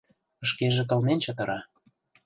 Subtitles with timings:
[0.49, 1.59] Шкеже кылмен чытыра.